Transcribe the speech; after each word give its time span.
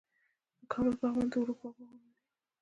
د 0.59 0.61
کابل 0.71 0.93
پغمان 0.99 1.27
د 1.31 1.33
اروپا 1.41 1.67
باغونه 1.77 2.05
دي 2.11 2.13